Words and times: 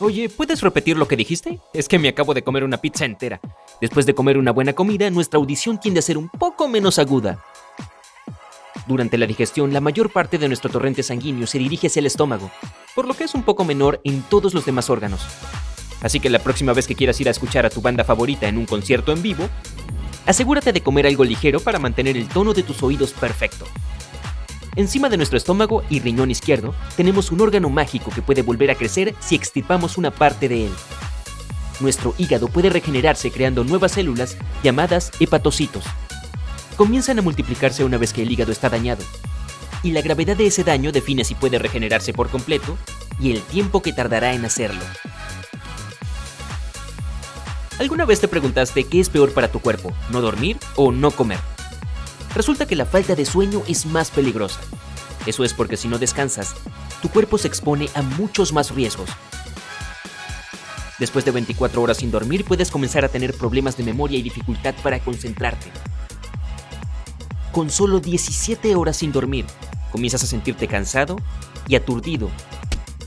Oye, 0.00 0.28
¿puedes 0.28 0.60
repetir 0.60 0.96
lo 0.96 1.06
que 1.06 1.16
dijiste? 1.16 1.60
Es 1.72 1.86
que 1.86 2.00
me 2.00 2.08
acabo 2.08 2.34
de 2.34 2.42
comer 2.42 2.64
una 2.64 2.78
pizza 2.78 3.04
entera. 3.04 3.40
Después 3.80 4.06
de 4.06 4.14
comer 4.14 4.38
una 4.38 4.50
buena 4.50 4.72
comida, 4.72 5.08
nuestra 5.10 5.38
audición 5.38 5.78
tiende 5.78 6.00
a 6.00 6.02
ser 6.02 6.18
un 6.18 6.28
poco 6.28 6.66
menos 6.66 6.98
aguda. 6.98 7.44
Durante 8.88 9.16
la 9.18 9.26
digestión, 9.26 9.72
la 9.72 9.80
mayor 9.80 10.10
parte 10.10 10.36
de 10.36 10.48
nuestro 10.48 10.68
torrente 10.68 11.04
sanguíneo 11.04 11.46
se 11.46 11.58
dirige 11.58 11.86
hacia 11.86 12.00
el 12.00 12.06
estómago, 12.06 12.50
por 12.96 13.06
lo 13.06 13.14
que 13.14 13.24
es 13.24 13.34
un 13.34 13.44
poco 13.44 13.64
menor 13.64 14.00
en 14.02 14.22
todos 14.22 14.52
los 14.52 14.66
demás 14.66 14.90
órganos. 14.90 15.24
Así 16.02 16.18
que 16.18 16.28
la 16.28 16.40
próxima 16.40 16.72
vez 16.72 16.88
que 16.88 16.96
quieras 16.96 17.20
ir 17.20 17.28
a 17.28 17.30
escuchar 17.30 17.64
a 17.64 17.70
tu 17.70 17.80
banda 17.80 18.02
favorita 18.02 18.48
en 18.48 18.58
un 18.58 18.66
concierto 18.66 19.12
en 19.12 19.22
vivo, 19.22 19.48
asegúrate 20.26 20.72
de 20.72 20.82
comer 20.82 21.06
algo 21.06 21.24
ligero 21.24 21.60
para 21.60 21.78
mantener 21.78 22.16
el 22.16 22.28
tono 22.28 22.52
de 22.52 22.64
tus 22.64 22.82
oídos 22.82 23.12
perfecto. 23.12 23.64
Encima 24.76 25.08
de 25.08 25.16
nuestro 25.16 25.38
estómago 25.38 25.84
y 25.88 26.00
riñón 26.00 26.32
izquierdo 26.32 26.74
tenemos 26.96 27.30
un 27.30 27.40
órgano 27.40 27.70
mágico 27.70 28.10
que 28.10 28.22
puede 28.22 28.42
volver 28.42 28.72
a 28.72 28.74
crecer 28.74 29.14
si 29.20 29.36
extirpamos 29.36 29.96
una 29.98 30.10
parte 30.10 30.48
de 30.48 30.66
él. 30.66 30.72
Nuestro 31.78 32.14
hígado 32.18 32.48
puede 32.48 32.70
regenerarse 32.70 33.30
creando 33.30 33.62
nuevas 33.62 33.92
células 33.92 34.36
llamadas 34.64 35.12
hepatocitos. 35.20 35.84
Comienzan 36.76 37.20
a 37.20 37.22
multiplicarse 37.22 37.84
una 37.84 37.98
vez 37.98 38.12
que 38.12 38.22
el 38.22 38.32
hígado 38.32 38.50
está 38.50 38.68
dañado. 38.68 39.04
Y 39.84 39.92
la 39.92 40.02
gravedad 40.02 40.36
de 40.36 40.46
ese 40.46 40.64
daño 40.64 40.90
define 40.90 41.24
si 41.24 41.36
puede 41.36 41.58
regenerarse 41.58 42.12
por 42.12 42.28
completo 42.28 42.76
y 43.20 43.30
el 43.30 43.42
tiempo 43.42 43.80
que 43.80 43.92
tardará 43.92 44.32
en 44.34 44.44
hacerlo. 44.44 44.82
¿Alguna 47.78 48.04
vez 48.04 48.20
te 48.20 48.28
preguntaste 48.28 48.84
qué 48.84 49.00
es 49.00 49.08
peor 49.08 49.32
para 49.32 49.52
tu 49.52 49.60
cuerpo, 49.60 49.92
no 50.10 50.20
dormir 50.20 50.56
o 50.74 50.90
no 50.90 51.10
comer? 51.10 51.53
Resulta 52.34 52.66
que 52.66 52.76
la 52.76 52.84
falta 52.84 53.14
de 53.14 53.24
sueño 53.24 53.62
es 53.68 53.86
más 53.86 54.10
peligrosa. 54.10 54.60
Eso 55.26 55.44
es 55.44 55.54
porque 55.54 55.76
si 55.76 55.88
no 55.88 55.98
descansas, 55.98 56.54
tu 57.00 57.08
cuerpo 57.08 57.38
se 57.38 57.48
expone 57.48 57.88
a 57.94 58.02
muchos 58.02 58.52
más 58.52 58.74
riesgos. 58.74 59.08
Después 60.98 61.24
de 61.24 61.30
24 61.30 61.80
horas 61.80 61.98
sin 61.98 62.10
dormir 62.10 62.44
puedes 62.44 62.70
comenzar 62.70 63.04
a 63.04 63.08
tener 63.08 63.34
problemas 63.34 63.76
de 63.76 63.84
memoria 63.84 64.18
y 64.18 64.22
dificultad 64.22 64.74
para 64.82 65.00
concentrarte. 65.00 65.70
Con 67.52 67.70
solo 67.70 68.00
17 68.00 68.74
horas 68.74 68.96
sin 68.96 69.12
dormir, 69.12 69.46
comienzas 69.92 70.24
a 70.24 70.26
sentirte 70.26 70.66
cansado 70.66 71.16
y 71.68 71.76
aturdido, 71.76 72.30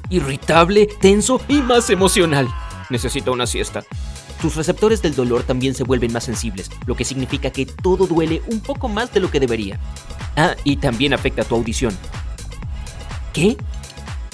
irritable, 0.10 0.88
tenso 1.02 1.42
y 1.48 1.56
más 1.62 1.90
emocional. 1.90 2.48
Necesito 2.90 3.34
una 3.34 3.46
siesta. 3.46 3.84
Tus 4.42 4.56
receptores 4.56 5.02
del 5.02 5.16
dolor 5.16 5.44
también 5.44 5.74
se 5.74 5.84
vuelven 5.84 6.14
más 6.14 6.26
sensibles, 6.26 6.70
lo 6.86 6.96
que 6.96 7.06
significa 7.06 7.50
que 7.50 7.66
todo 7.66 8.06
duele 8.06 8.42
un 8.52 8.60
poco 8.60 8.88
más 8.88 9.12
de 9.12 9.20
lo 9.20 9.32
que 9.32 9.40
debería. 9.40 9.80
Ah, 10.36 10.56
y 10.64 10.78
también 10.78 11.14
afecta 11.14 11.44
tu 11.44 11.56
audición. 11.56 11.98
¿Qué? 13.34 13.58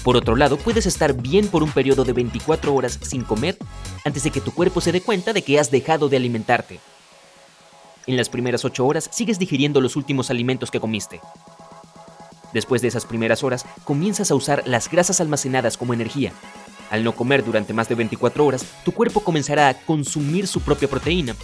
Por 0.04 0.18
otro 0.18 0.36
lado, 0.36 0.58
puedes 0.58 0.86
estar 0.86 1.14
bien 1.14 1.48
por 1.48 1.64
un 1.64 1.72
periodo 1.72 2.04
de 2.04 2.12
24 2.12 2.76
horas 2.76 3.00
sin 3.02 3.24
comer 3.24 3.58
antes 4.04 4.24
de 4.24 4.32
que 4.32 4.42
tu 4.42 4.52
cuerpo 4.52 4.82
se 4.82 4.92
dé 4.92 5.00
cuenta 5.00 5.32
de 5.32 5.42
que 5.42 5.58
has 5.58 5.72
dejado 5.72 6.10
de 6.10 6.18
alimentarte. 6.18 6.82
En 8.06 8.18
las 8.18 8.28
primeras 8.28 8.66
8 8.66 8.86
horas 8.86 9.10
sigues 9.14 9.40
digiriendo 9.40 9.80
los 9.80 9.96
últimos 9.96 10.30
alimentos 10.30 10.70
que 10.70 10.82
comiste. 10.82 11.22
Después 12.54 12.82
de 12.82 12.90
esas 12.90 13.06
primeras 13.06 13.44
horas, 13.44 13.66
comienzas 13.86 14.30
a 14.30 14.36
usar 14.36 14.64
las 14.68 14.90
grasas 14.90 15.22
almacenadas 15.22 15.78
como 15.78 15.94
energía, 15.94 16.34
al 16.90 17.04
no 17.04 17.14
comer 17.14 17.44
durante 17.44 17.74
más 17.74 17.90
de 17.90 17.96
24 17.96 18.46
horas, 18.46 18.66
tu 18.84 18.92
cuerpo 18.92 19.22
comenzará 19.22 19.70
a 19.70 19.74
consumir 19.74 20.48
su 20.48 20.62
propia 20.62 20.88
proteína, 20.88 21.36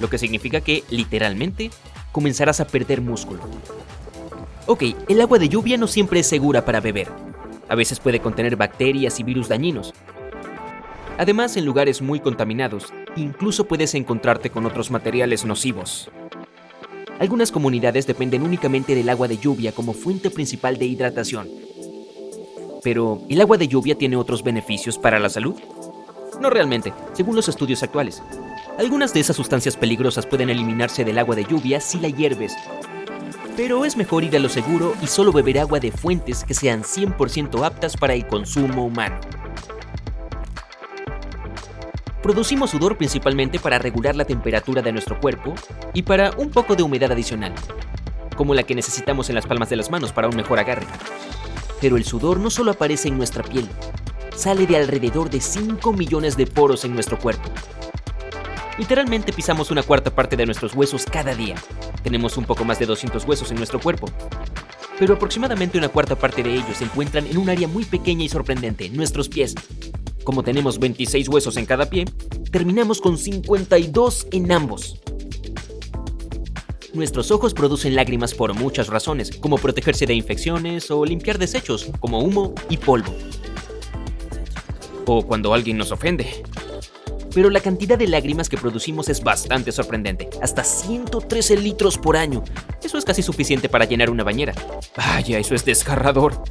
lo 0.00 0.10
que 0.10 0.18
significa 0.18 0.60
que, 0.60 0.84
literalmente, 0.90 1.70
comenzarás 2.12 2.60
a 2.60 2.66
perder 2.66 3.00
músculo. 3.00 3.40
Ok, 4.66 4.82
el 5.08 5.20
agua 5.20 5.38
de 5.38 5.48
lluvia 5.48 5.76
no 5.76 5.86
siempre 5.86 6.20
es 6.20 6.26
segura 6.26 6.64
para 6.64 6.80
beber. 6.80 7.08
A 7.68 7.74
veces 7.74 8.00
puede 8.00 8.20
contener 8.20 8.56
bacterias 8.56 9.20
y 9.20 9.22
virus 9.22 9.48
dañinos. 9.48 9.92
Además, 11.18 11.56
en 11.56 11.64
lugares 11.64 12.02
muy 12.02 12.20
contaminados, 12.20 12.92
incluso 13.16 13.66
puedes 13.66 13.94
encontrarte 13.94 14.50
con 14.50 14.66
otros 14.66 14.90
materiales 14.90 15.44
nocivos. 15.44 16.10
Algunas 17.18 17.50
comunidades 17.50 18.06
dependen 18.06 18.42
únicamente 18.42 18.94
del 18.94 19.08
agua 19.08 19.26
de 19.26 19.38
lluvia 19.38 19.72
como 19.72 19.94
fuente 19.94 20.30
principal 20.30 20.76
de 20.76 20.84
hidratación, 20.86 21.48
pero, 22.86 23.20
¿el 23.28 23.40
agua 23.40 23.56
de 23.56 23.66
lluvia 23.66 23.98
tiene 23.98 24.14
otros 24.14 24.44
beneficios 24.44 24.96
para 24.96 25.18
la 25.18 25.28
salud? 25.28 25.56
No 26.40 26.50
realmente, 26.50 26.94
según 27.14 27.34
los 27.34 27.48
estudios 27.48 27.82
actuales. 27.82 28.22
Algunas 28.78 29.12
de 29.12 29.18
esas 29.18 29.34
sustancias 29.34 29.76
peligrosas 29.76 30.24
pueden 30.24 30.50
eliminarse 30.50 31.04
del 31.04 31.18
agua 31.18 31.34
de 31.34 31.46
lluvia 31.46 31.80
si 31.80 31.98
la 31.98 32.10
hierves. 32.10 32.54
Pero 33.56 33.84
es 33.84 33.96
mejor 33.96 34.22
ir 34.22 34.36
a 34.36 34.38
lo 34.38 34.48
seguro 34.48 34.94
y 35.02 35.08
solo 35.08 35.32
beber 35.32 35.58
agua 35.58 35.80
de 35.80 35.90
fuentes 35.90 36.44
que 36.44 36.54
sean 36.54 36.84
100% 36.84 37.66
aptas 37.66 37.96
para 37.96 38.14
el 38.14 38.24
consumo 38.24 38.84
humano. 38.84 39.18
Producimos 42.22 42.70
sudor 42.70 42.96
principalmente 42.96 43.58
para 43.58 43.80
regular 43.80 44.14
la 44.14 44.26
temperatura 44.26 44.80
de 44.80 44.92
nuestro 44.92 45.18
cuerpo 45.18 45.54
y 45.92 46.02
para 46.02 46.30
un 46.36 46.50
poco 46.50 46.76
de 46.76 46.84
humedad 46.84 47.10
adicional, 47.10 47.52
como 48.36 48.54
la 48.54 48.62
que 48.62 48.76
necesitamos 48.76 49.28
en 49.28 49.34
las 49.34 49.46
palmas 49.48 49.70
de 49.70 49.74
las 49.74 49.90
manos 49.90 50.12
para 50.12 50.28
un 50.28 50.36
mejor 50.36 50.60
agarre. 50.60 50.86
Pero 51.80 51.96
el 51.96 52.04
sudor 52.04 52.38
no 52.38 52.50
solo 52.50 52.70
aparece 52.70 53.08
en 53.08 53.16
nuestra 53.16 53.42
piel, 53.42 53.68
sale 54.34 54.66
de 54.66 54.76
alrededor 54.76 55.30
de 55.30 55.40
5 55.40 55.92
millones 55.92 56.36
de 56.36 56.46
poros 56.46 56.84
en 56.84 56.94
nuestro 56.94 57.18
cuerpo. 57.18 57.50
Literalmente 58.78 59.32
pisamos 59.32 59.70
una 59.70 59.82
cuarta 59.82 60.14
parte 60.14 60.36
de 60.36 60.44
nuestros 60.44 60.74
huesos 60.74 61.06
cada 61.06 61.34
día. 61.34 61.54
Tenemos 62.02 62.36
un 62.36 62.44
poco 62.44 62.64
más 62.64 62.78
de 62.78 62.86
200 62.86 63.24
huesos 63.24 63.50
en 63.50 63.56
nuestro 63.56 63.80
cuerpo. 63.80 64.08
Pero 64.98 65.14
aproximadamente 65.14 65.78
una 65.78 65.88
cuarta 65.88 66.16
parte 66.16 66.42
de 66.42 66.54
ellos 66.54 66.76
se 66.76 66.84
encuentran 66.84 67.26
en 67.26 67.38
un 67.38 67.48
área 67.48 67.68
muy 67.68 67.84
pequeña 67.84 68.24
y 68.24 68.28
sorprendente, 68.28 68.88
nuestros 68.90 69.28
pies. 69.28 69.54
Como 70.24 70.42
tenemos 70.42 70.78
26 70.78 71.28
huesos 71.28 71.56
en 71.56 71.66
cada 71.66 71.88
pie, 71.88 72.04
terminamos 72.50 73.00
con 73.00 73.16
52 73.16 74.26
en 74.32 74.52
ambos. 74.52 75.00
Nuestros 76.96 77.30
ojos 77.30 77.52
producen 77.52 77.94
lágrimas 77.94 78.32
por 78.32 78.54
muchas 78.54 78.86
razones, 78.86 79.30
como 79.36 79.58
protegerse 79.58 80.06
de 80.06 80.14
infecciones 80.14 80.90
o 80.90 81.04
limpiar 81.04 81.36
desechos, 81.36 81.90
como 82.00 82.20
humo 82.20 82.54
y 82.70 82.78
polvo. 82.78 83.14
O 85.04 85.26
cuando 85.26 85.52
alguien 85.52 85.76
nos 85.76 85.92
ofende. 85.92 86.42
Pero 87.34 87.50
la 87.50 87.60
cantidad 87.60 87.98
de 87.98 88.08
lágrimas 88.08 88.48
que 88.48 88.56
producimos 88.56 89.10
es 89.10 89.22
bastante 89.22 89.72
sorprendente, 89.72 90.30
hasta 90.40 90.64
113 90.64 91.58
litros 91.58 91.98
por 91.98 92.16
año. 92.16 92.42
Eso 92.82 92.96
es 92.96 93.04
casi 93.04 93.22
suficiente 93.22 93.68
para 93.68 93.84
llenar 93.84 94.08
una 94.08 94.24
bañera. 94.24 94.54
Vaya, 94.96 95.38
eso 95.38 95.54
es 95.54 95.66
desgarrador. 95.66 96.42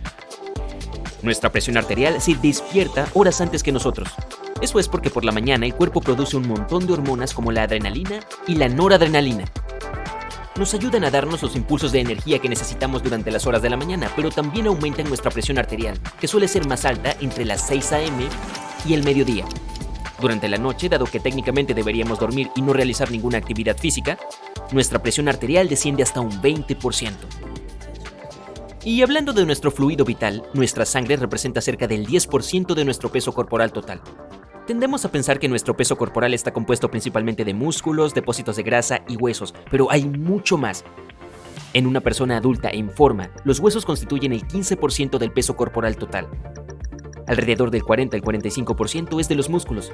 Nuestra 1.23 1.51
presión 1.51 1.75
arterial 1.75 2.21
se 2.21 2.35
despierta 2.35 3.09
horas 3.15 3.41
antes 3.41 3.63
que 3.63 3.71
nosotros. 3.71 4.09
Eso 4.61 4.77
es 4.77 4.87
porque 4.87 5.09
por 5.09 5.25
la 5.25 5.31
mañana 5.31 5.65
el 5.65 5.73
cuerpo 5.73 6.01
produce 6.01 6.37
un 6.37 6.47
montón 6.47 6.85
de 6.85 6.93
hormonas 6.93 7.33
como 7.33 7.51
la 7.51 7.63
adrenalina 7.63 8.19
y 8.47 8.55
la 8.55 8.69
noradrenalina, 8.69 9.45
nos 10.57 10.73
ayudan 10.73 11.03
a 11.03 11.11
darnos 11.11 11.41
los 11.41 11.55
impulsos 11.55 11.91
de 11.91 11.99
energía 11.99 12.39
que 12.39 12.47
necesitamos 12.47 13.03
durante 13.03 13.31
las 13.31 13.45
horas 13.45 13.61
de 13.61 13.69
la 13.69 13.77
mañana, 13.77 14.09
pero 14.15 14.31
también 14.31 14.67
aumentan 14.67 15.07
nuestra 15.07 15.31
presión 15.31 15.57
arterial, 15.57 15.99
que 16.19 16.27
suele 16.27 16.47
ser 16.47 16.65
más 16.65 16.85
alta 16.85 17.15
entre 17.19 17.45
las 17.45 17.67
6 17.67 17.91
a.m. 17.91 18.27
y 18.87 18.93
el 18.93 19.03
mediodía. 19.03 19.45
Durante 20.21 20.47
la 20.47 20.57
noche, 20.57 20.87
dado 20.87 21.05
que 21.05 21.19
técnicamente 21.19 21.73
deberíamos 21.73 22.19
dormir 22.19 22.49
y 22.55 22.61
no 22.61 22.71
realizar 22.71 23.11
ninguna 23.11 23.37
actividad 23.37 23.77
física, 23.77 24.17
nuestra 24.71 24.99
presión 24.99 25.27
arterial 25.27 25.67
desciende 25.67 26.03
hasta 26.03 26.21
un 26.21 26.41
20%. 26.41 27.11
Y 28.85 29.01
hablando 29.01 29.33
de 29.33 29.45
nuestro 29.45 29.71
fluido 29.71 30.05
vital, 30.05 30.43
nuestra 30.53 30.85
sangre 30.85 31.17
representa 31.17 31.59
cerca 31.59 31.87
del 31.87 32.07
10% 32.07 32.75
de 32.75 32.85
nuestro 32.85 33.11
peso 33.11 33.33
corporal 33.33 33.73
total. 33.73 33.99
Tendemos 34.67 35.05
a 35.05 35.11
pensar 35.11 35.37
que 35.37 35.47
nuestro 35.47 35.77
peso 35.77 35.95
corporal 35.95 36.33
está 36.33 36.51
compuesto 36.51 36.89
principalmente 36.89 37.45
de 37.45 37.53
músculos, 37.53 38.15
depósitos 38.15 38.55
de 38.55 38.63
grasa 38.63 39.01
y 39.07 39.15
huesos, 39.15 39.53
pero 39.69 39.91
hay 39.91 40.05
mucho 40.05 40.57
más. 40.57 40.83
En 41.73 41.85
una 41.85 42.01
persona 42.01 42.37
adulta 42.37 42.71
en 42.71 42.89
forma, 42.89 43.29
los 43.43 43.59
huesos 43.59 43.85
constituyen 43.85 44.33
el 44.33 44.47
15% 44.47 45.19
del 45.19 45.31
peso 45.31 45.55
corporal 45.55 45.97
total. 45.97 46.27
Alrededor 47.27 47.69
del 47.69 47.83
40 47.83 48.17
al 48.17 48.23
45% 48.23 49.19
es 49.19 49.29
de 49.29 49.35
los 49.35 49.49
músculos 49.49 49.91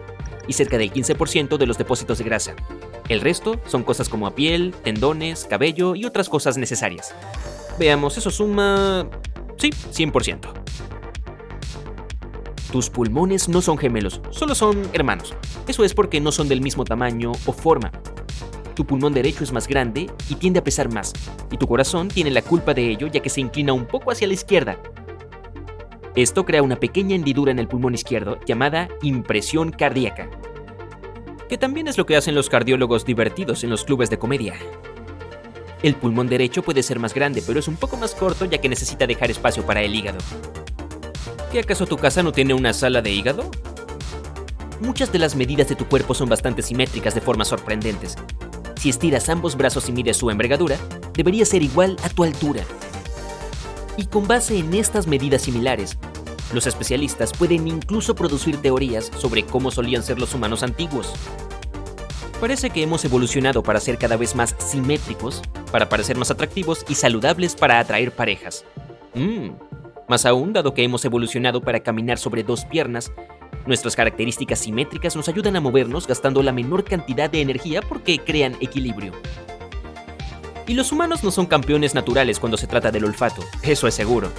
y 0.48 0.54
cerca 0.54 0.78
del 0.78 0.94
15% 0.94 1.58
de 1.58 1.68
los 1.68 1.78
depósitos 1.78 2.20
de 2.20 2.24
grasa. 2.24 2.56
El 3.10 3.20
resto 3.20 3.60
son 3.66 3.84
cosas 3.84 4.08
como 4.08 4.32
piel, 4.32 4.74
tendones, 4.84 5.48
cabello 5.50 5.96
y 5.96 6.06
otras 6.06 6.30
cosas 6.30 6.58
necesarias. 6.58 7.14
Veamos, 7.78 8.18
eso 8.18 8.32
suma... 8.32 9.10
Sí, 9.58 9.70
100%. 9.70 11.01
Tus 12.72 12.90
pulmones 12.90 13.50
no 13.50 13.62
son 13.62 13.78
gemelos, 13.78 14.22
solo 14.30 14.56
son 14.56 14.88
hermanos. 14.94 15.34
Eso 15.68 15.84
es 15.84 15.94
porque 15.94 16.22
no 16.22 16.32
son 16.32 16.48
del 16.48 16.62
mismo 16.62 16.86
tamaño 16.86 17.34
o 17.46 17.52
forma. 17.52 17.92
Tu 18.76 18.86
pulmón 18.86 19.14
derecho 19.14 19.44
es 19.44 19.52
más 19.52 19.68
grande 19.68 20.10
y 20.30 20.36
tiende 20.36 20.60
a 20.60 20.64
pesar 20.64 20.90
más, 20.90 21.12
y 21.52 21.58
tu 21.58 21.68
corazón 21.68 22.08
tiene 22.08 22.32
la 22.32 22.42
culpa 22.42 22.74
de 22.74 22.90
ello 22.90 23.08
ya 23.08 23.20
que 23.20 23.30
se 23.30 23.42
inclina 23.42 23.74
un 23.74 23.86
poco 23.86 24.10
hacia 24.10 24.26
la 24.26 24.36
izquierda. 24.36 24.78
Esto 26.16 26.46
crea 26.46 26.64
una 26.64 26.78
pequeña 26.78 27.14
hendidura 27.14 27.52
en 27.52 27.60
el 27.60 27.68
pulmón 27.68 27.94
izquierdo 27.94 28.40
llamada 28.46 28.88
impresión 29.02 29.72
cardíaca, 29.72 30.30
que 31.50 31.58
también 31.58 31.90
es 31.90 31.98
lo 31.98 32.06
que 32.06 32.16
hacen 32.16 32.36
los 32.36 32.48
cardiólogos 32.48 33.04
divertidos 33.04 33.66
en 33.66 33.70
los 33.70 33.84
clubes 33.84 34.10
de 34.10 34.18
comedia. 34.18 34.56
El 35.84 35.96
pulmón 35.96 36.30
derecho 36.30 36.64
puede 36.64 36.84
ser 36.84 37.00
más 37.00 37.14
grande, 37.14 37.44
pero 37.46 37.60
es 37.60 37.68
un 37.68 37.76
poco 37.76 37.98
más 37.98 38.16
corto 38.16 38.46
ya 38.46 38.60
que 38.60 38.70
necesita 38.70 39.06
dejar 39.08 39.30
espacio 39.30 39.66
para 39.66 39.82
el 39.82 39.94
hígado. 39.94 40.20
¿Qué 41.52 41.60
acaso 41.60 41.86
tu 41.86 41.98
casa 41.98 42.24
no 42.24 42.32
tiene 42.32 42.54
una 42.54 42.72
sala 42.72 43.02
de 43.02 43.12
hígado? 43.12 43.52
Muchas 44.80 45.12
de 45.12 45.20
las 45.20 45.36
medidas 45.36 45.68
de 45.68 45.76
tu 45.76 45.86
cuerpo 45.86 46.14
son 46.14 46.30
bastante 46.30 46.62
simétricas 46.62 47.14
de 47.14 47.20
formas 47.20 47.50
sorprendentes. 47.50 48.16
Si 48.80 48.90
estiras 48.90 49.28
ambos 49.28 49.58
brazos 49.58 49.90
y 49.90 49.92
mides 49.92 50.16
su 50.16 50.30
envergadura, 50.30 50.78
debería 51.14 51.44
ser 51.44 51.62
igual 51.62 51.98
a 52.04 52.10
tu 52.10 52.24
altura. 52.24 52.64
Y 53.98 54.06
con 54.06 54.30
base 54.30 54.60
en 54.60 54.74
estas 54.74 55.08
medidas 55.08 55.42
similares, 55.42 55.98
los 56.54 56.68
especialistas 56.68 57.34
pueden 57.34 57.68
incluso 57.68 58.16
producir 58.16 58.62
teorías 58.62 59.12
sobre 59.18 59.44
cómo 59.44 59.72
solían 59.72 60.04
ser 60.04 60.20
los 60.20 60.34
humanos 60.34 60.64
antiguos. 60.64 61.12
Parece 62.40 62.70
que 62.70 62.82
hemos 62.82 63.04
evolucionado 63.04 63.62
para 63.62 63.82
ser 63.82 63.98
cada 63.98 64.16
vez 64.16 64.36
más 64.36 64.56
simétricos, 64.58 65.42
para 65.70 65.90
parecer 65.90 66.16
más 66.16 66.32
atractivos 66.32 66.86
y 66.88 66.96
saludables 66.96 67.56
para 67.56 67.78
atraer 67.80 68.14
parejas. 68.16 68.64
Mmm, 69.14 69.50
más 70.12 70.26
aún, 70.26 70.52
dado 70.52 70.74
que 70.74 70.84
hemos 70.84 71.06
evolucionado 71.06 71.62
para 71.62 71.80
caminar 71.80 72.18
sobre 72.18 72.44
dos 72.44 72.66
piernas, 72.66 73.14
nuestras 73.66 73.96
características 73.96 74.60
simétricas 74.60 75.16
nos 75.16 75.30
ayudan 75.30 75.56
a 75.56 75.62
movernos 75.62 76.06
gastando 76.06 76.44
la 76.44 76.52
menor 76.52 76.84
cantidad 76.84 77.30
de 77.30 77.40
energía 77.40 77.82
porque 77.82 78.20
crean 78.20 78.58
equilibrio. 78.60 79.14
Y 80.68 80.74
los 80.74 80.92
humanos 80.92 81.24
no 81.24 81.32
son 81.32 81.46
campeones 81.46 81.96
naturales 81.96 82.42
cuando 82.42 82.58
se 82.58 82.68
trata 82.68 82.92
del 82.92 83.06
olfato, 83.06 83.42
eso 83.64 83.88
es 83.88 83.94
seguro. 83.94 84.34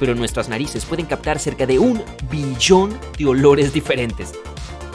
Pero 0.00 0.14
nuestras 0.14 0.48
narices 0.48 0.86
pueden 0.86 1.04
captar 1.04 1.38
cerca 1.38 1.66
de 1.66 1.78
un 1.78 2.02
billón 2.30 2.98
de 3.18 3.26
olores 3.26 3.74
diferentes. 3.74 4.32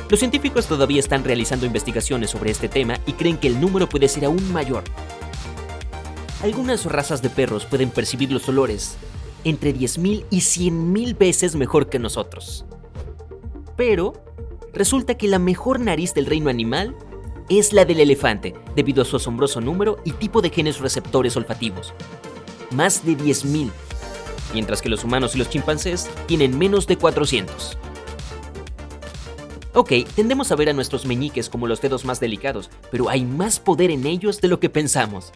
Los 0.09 0.19
científicos 0.19 0.65
todavía 0.65 0.99
están 0.99 1.23
realizando 1.23 1.67
investigaciones 1.67 2.31
sobre 2.31 2.49
este 2.49 2.69
tema 2.69 2.97
y 3.05 3.13
creen 3.13 3.37
que 3.37 3.49
el 3.49 3.61
número 3.61 3.87
puede 3.87 4.07
ser 4.07 4.25
aún 4.25 4.51
mayor. 4.51 4.83
Algunas 6.41 6.85
razas 6.85 7.21
de 7.21 7.29
perros 7.29 7.67
pueden 7.67 7.91
percibir 7.91 8.31
los 8.31 8.49
olores 8.49 8.97
entre 9.43 9.73
10.000 9.73 10.25
y 10.29 10.39
100.000 10.39 11.17
veces 11.17 11.55
mejor 11.55 11.89
que 11.89 11.99
nosotros. 11.99 12.65
Pero 13.75 14.13
resulta 14.73 15.15
que 15.15 15.27
la 15.27 15.39
mejor 15.39 15.79
nariz 15.79 16.13
del 16.13 16.25
reino 16.25 16.49
animal 16.49 16.95
es 17.49 17.73
la 17.73 17.85
del 17.85 17.99
elefante, 17.99 18.53
debido 18.75 19.01
a 19.01 19.05
su 19.05 19.17
asombroso 19.17 19.59
número 19.59 19.97
y 20.05 20.11
tipo 20.11 20.41
de 20.41 20.49
genes 20.49 20.79
receptores 20.79 21.35
olfativos. 21.35 21.93
Más 22.71 23.05
de 23.05 23.17
10.000, 23.17 23.69
mientras 24.53 24.81
que 24.81 24.89
los 24.89 25.03
humanos 25.03 25.35
y 25.35 25.39
los 25.39 25.49
chimpancés 25.49 26.09
tienen 26.27 26.57
menos 26.57 26.87
de 26.87 26.97
400. 26.97 27.77
Ok, 29.73 29.91
tendemos 30.15 30.51
a 30.51 30.55
ver 30.55 30.69
a 30.69 30.73
nuestros 30.73 31.05
meñiques 31.05 31.49
como 31.49 31.65
los 31.65 31.81
dedos 31.81 32.03
más 32.03 32.19
delicados, 32.19 32.69
pero 32.91 33.09
hay 33.09 33.23
más 33.23 33.59
poder 33.59 33.89
en 33.89 34.05
ellos 34.05 34.41
de 34.41 34.49
lo 34.49 34.59
que 34.59 34.69
pensamos. 34.69 35.31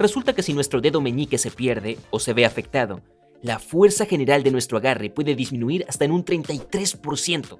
Resulta 0.00 0.32
que 0.32 0.42
si 0.42 0.54
nuestro 0.54 0.80
dedo 0.80 1.02
meñique 1.02 1.36
se 1.36 1.50
pierde 1.50 1.98
o 2.08 2.18
se 2.18 2.32
ve 2.32 2.46
afectado, 2.46 3.02
la 3.42 3.58
fuerza 3.58 4.06
general 4.06 4.42
de 4.42 4.50
nuestro 4.50 4.78
agarre 4.78 5.10
puede 5.10 5.34
disminuir 5.34 5.84
hasta 5.90 6.06
en 6.06 6.12
un 6.12 6.24
33%. 6.24 7.58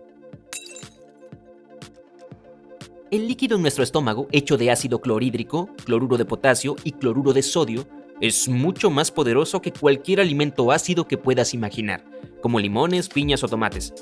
El 3.10 3.28
líquido 3.28 3.56
en 3.56 3.62
nuestro 3.62 3.84
estómago, 3.84 4.26
hecho 4.32 4.56
de 4.56 4.70
ácido 4.70 5.02
clorhídrico, 5.02 5.68
cloruro 5.84 6.16
de 6.16 6.24
potasio 6.24 6.76
y 6.82 6.92
cloruro 6.92 7.34
de 7.34 7.42
sodio, 7.42 7.86
es 8.22 8.48
mucho 8.48 8.88
más 8.88 9.10
poderoso 9.10 9.60
que 9.60 9.72
cualquier 9.72 10.20
alimento 10.20 10.72
ácido 10.72 11.06
que 11.06 11.18
puedas 11.18 11.52
imaginar, 11.52 12.06
como 12.40 12.58
limones, 12.58 13.10
piñas 13.10 13.44
o 13.44 13.48
tomates. 13.48 13.92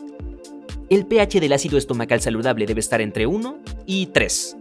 El 0.90 1.06
pH 1.06 1.40
del 1.40 1.54
ácido 1.54 1.76
estomacal 1.76 2.20
saludable 2.20 2.66
debe 2.66 2.78
estar 2.78 3.00
entre 3.00 3.26
1 3.26 3.58
y 3.84 4.06
3, 4.06 4.56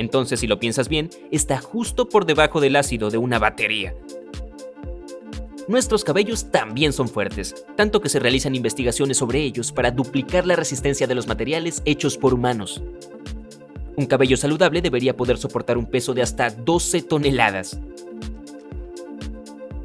entonces, 0.00 0.40
si 0.40 0.46
lo 0.46 0.58
piensas 0.58 0.88
bien, 0.88 1.10
está 1.30 1.60
justo 1.60 2.08
por 2.08 2.24
debajo 2.24 2.58
del 2.60 2.76
ácido 2.76 3.10
de 3.10 3.18
una 3.18 3.38
batería. 3.38 3.94
Nuestros 5.68 6.04
cabellos 6.04 6.50
también 6.50 6.94
son 6.94 7.06
fuertes, 7.06 7.66
tanto 7.76 8.00
que 8.00 8.08
se 8.08 8.18
realizan 8.18 8.54
investigaciones 8.54 9.18
sobre 9.18 9.40
ellos 9.42 9.72
para 9.72 9.90
duplicar 9.90 10.46
la 10.46 10.56
resistencia 10.56 11.06
de 11.06 11.14
los 11.14 11.26
materiales 11.26 11.82
hechos 11.84 12.16
por 12.16 12.32
humanos. 12.32 12.82
Un 13.94 14.06
cabello 14.06 14.38
saludable 14.38 14.80
debería 14.80 15.14
poder 15.14 15.36
soportar 15.36 15.76
un 15.76 15.84
peso 15.84 16.14
de 16.14 16.22
hasta 16.22 16.48
12 16.48 17.02
toneladas. 17.02 17.78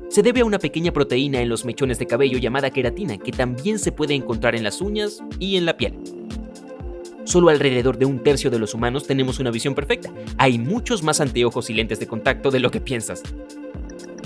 Se 0.08 0.24
debe 0.24 0.40
a 0.40 0.46
una 0.46 0.60
pequeña 0.60 0.94
proteína 0.94 1.42
en 1.42 1.50
los 1.50 1.66
mechones 1.66 2.00
de 2.00 2.08
cabello 2.08 2.38
llamada 2.38 2.70
queratina, 2.70 3.18
que 3.18 3.34
también 3.34 3.80
se 3.80 3.92
puede 3.92 4.14
encontrar 4.14 4.56
en 4.56 4.64
las 4.64 4.80
uñas 4.80 5.22
y 5.40 5.58
en 5.58 5.66
la 5.66 5.76
piel. 5.76 6.15
Solo 7.25 7.50
alrededor 7.50 7.98
de 7.98 8.06
un 8.06 8.24
tercio 8.24 8.51
de 8.51 8.60
los 8.60 8.75
humanos 8.75 9.07
tenemos 9.07 9.39
una 9.39 9.50
visión 9.51 9.74
perfecta. 9.74 10.12
Hay 10.38 10.60
muchos 10.60 11.01
más 11.01 11.19
anteojos 11.19 11.69
y 11.69 11.74
lentes 11.74 12.00
de 12.00 12.07
contacto 12.07 12.51
de 12.51 12.60
lo 12.60 12.69
que 12.69 12.80
piensas. 12.80 13.24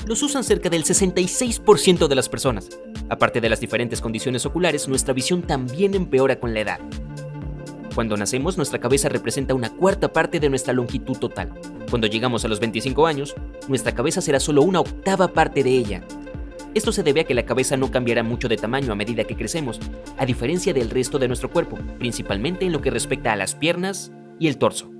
Los 0.05 0.21
usan 0.21 0.43
cerca 0.43 0.69
del 0.69 0.83
66% 0.83 2.07
de 2.07 2.15
las 2.15 2.27
personas. 2.27 2.69
Aparte 3.09 3.39
de 3.39 3.49
las 3.49 3.61
diferentes 3.61 4.01
condiciones 4.01 4.45
oculares, 4.45 4.87
nuestra 4.89 5.13
visión 5.13 5.41
también 5.43 5.93
empeora 5.93 6.39
con 6.39 6.53
la 6.53 6.59
edad. 6.59 6.79
Cuando 7.95 8.17
nacemos, 8.17 8.57
nuestra 8.57 8.79
cabeza 8.79 9.07
representa 9.07 9.53
una 9.53 9.69
cuarta 9.69 10.11
parte 10.11 10.39
de 10.39 10.49
nuestra 10.49 10.73
longitud 10.73 11.17
total. 11.17 11.53
Cuando 11.89 12.07
llegamos 12.07 12.43
a 12.43 12.47
los 12.47 12.59
25 12.59 13.07
años, 13.07 13.35
nuestra 13.67 13.95
cabeza 13.95 14.21
será 14.21 14.39
solo 14.39 14.61
una 14.61 14.81
octava 14.81 15.29
parte 15.29 15.63
de 15.63 15.71
ella. 15.71 16.03
Esto 16.75 16.91
se 16.91 17.01
debe 17.01 17.21
a 17.21 17.23
que 17.23 17.33
la 17.33 17.45
cabeza 17.45 17.77
no 17.77 17.89
cambiará 17.89 18.21
mucho 18.21 18.47
de 18.47 18.57
tamaño 18.57 18.91
a 18.91 18.95
medida 18.95 19.23
que 19.23 19.35
crecemos, 19.35 19.79
a 20.17 20.25
diferencia 20.25 20.71
del 20.71 20.91
resto 20.91 21.17
de 21.17 21.27
nuestro 21.27 21.49
cuerpo, 21.49 21.77
principalmente 21.97 22.65
en 22.65 22.71
lo 22.71 22.81
que 22.81 22.91
respecta 22.91 23.33
a 23.33 23.35
las 23.35 23.55
piernas 23.55 24.11
y 24.39 24.47
el 24.47 24.57
torso. 24.57 24.91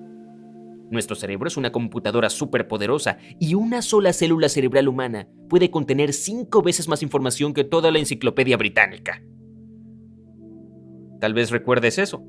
Nuestro 0.89 1.15
cerebro 1.15 1.47
es 1.47 1.57
una 1.57 1.71
computadora 1.71 2.31
superpoderosa 2.31 3.19
y 3.39 3.53
una 3.53 3.83
sola 3.83 4.13
célula 4.13 4.49
cerebral 4.49 4.87
humana 4.87 5.27
puede 5.47 5.69
contener 5.69 6.13
cinco 6.13 6.63
veces 6.63 6.87
más 6.87 7.03
información 7.03 7.53
que 7.53 7.63
toda 7.63 7.91
la 7.91 7.99
enciclopedia 7.99 8.57
británica. 8.57 9.21
Tal 11.19 11.35
vez 11.35 11.51
recuerdes 11.51 11.99
eso. 11.99 12.23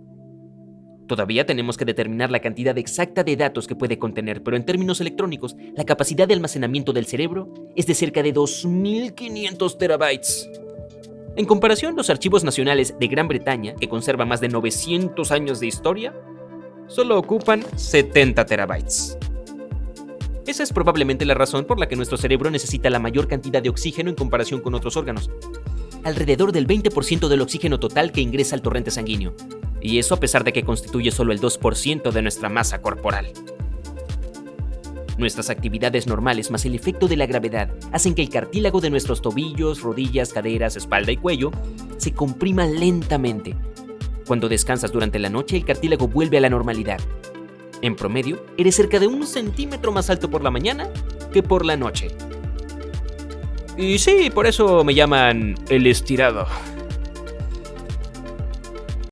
Todavía 1.11 1.45
tenemos 1.45 1.77
que 1.77 1.85
determinar 1.85 2.31
la 2.31 2.39
cantidad 2.39 2.79
exacta 2.79 3.25
de 3.25 3.35
datos 3.35 3.67
que 3.67 3.75
puede 3.75 3.99
contener, 3.99 4.45
pero 4.45 4.57
en 4.57 4.65
términos 4.65 5.01
electrónicos, 5.01 5.57
la 5.75 5.83
capacidad 5.83 6.29
de 6.29 6.35
almacenamiento 6.35 6.93
del 6.93 7.05
cerebro 7.05 7.53
es 7.75 7.89
de 7.89 7.95
cerca 7.95 8.23
de 8.23 8.33
2.500 8.33 9.77
terabytes. 9.77 10.49
En 11.35 11.47
comparación, 11.47 11.97
los 11.97 12.11
archivos 12.11 12.45
nacionales 12.45 12.95
de 12.97 13.09
Gran 13.09 13.27
Bretaña, 13.27 13.75
que 13.75 13.89
conservan 13.89 14.29
más 14.29 14.41
de 14.41 14.51
900 14.51 15.33
años 15.33 15.59
de 15.59 15.67
historia, 15.67 16.15
solo 16.87 17.19
ocupan 17.19 17.65
70 17.75 18.47
terabytes. 18.47 19.19
Esa 20.47 20.63
es 20.63 20.73
probablemente 20.73 21.25
la 21.25 21.35
razón 21.35 21.65
por 21.65 21.81
la 21.81 21.89
que 21.89 21.97
nuestro 21.97 22.19
cerebro 22.19 22.53
necesita 22.53 22.89
la 22.89 23.01
mayor 23.01 23.27
cantidad 23.27 23.61
de 23.61 23.71
oxígeno 23.71 24.11
en 24.11 24.17
comparación 24.17 24.61
con 24.61 24.77
otros 24.77 24.97
órganos. 24.97 25.29
Alrededor 26.05 26.53
del 26.53 26.69
20% 26.69 27.27
del 27.27 27.41
oxígeno 27.41 27.81
total 27.81 28.13
que 28.13 28.21
ingresa 28.21 28.55
al 28.55 28.63
torrente 28.63 28.93
sanguíneo, 28.93 29.35
y 29.81 29.99
eso 29.99 30.15
a 30.15 30.21
pesar 30.21 30.45
de 30.45 30.53
que 30.53 30.65
constituye 30.65 31.11
solo 31.11 31.33
el 31.33 31.41
2% 31.41 32.13
de 32.13 32.23
nuestra 32.23 32.49
masa 32.49 32.81
corporal. 32.81 33.33
Nuestras 35.19 35.51
actividades 35.51 36.07
normales 36.07 36.51
más 36.51 36.65
el 36.65 36.75
efecto 36.75 37.07
de 37.07 37.17
la 37.17 37.27
gravedad 37.27 37.71
hacen 37.93 38.15
que 38.15 38.23
el 38.23 38.31
cartílago 38.31 38.81
de 38.81 38.89
nuestros 38.89 39.21
tobillos, 39.21 39.83
rodillas, 39.83 40.33
caderas, 40.33 40.77
espalda 40.77 41.13
y 41.13 41.19
cuello 41.19 41.51
se 41.99 42.13
comprima 42.13 42.67
lentamente. 42.67 43.55
Cuando 44.27 44.49
descansas 44.49 44.93
durante 44.93 45.19
la 45.19 45.29
noche, 45.29 45.57
el 45.57 45.65
cartílago 45.65 46.09
vuelve 46.09 46.39
a 46.39 46.41
la 46.41 46.49
normalidad. 46.49 47.01
En 47.83 47.97
promedio, 47.97 48.47
eres 48.57 48.77
cerca 48.77 48.99
de 48.99 49.07
un 49.07 49.27
centímetro 49.27 49.93
más 49.93 50.09
alto 50.09 50.31
por 50.31 50.43
la 50.43 50.51
mañana 50.51 50.89
que 51.33 51.43
por 51.43 51.67
la 51.67 51.77
noche. 51.77 52.09
Y 53.77 53.99
sí, 53.99 54.31
por 54.33 54.47
eso 54.47 54.85
me 54.85 54.95
llaman 54.95 55.55
el 55.69 55.87
estirado. 55.87 56.47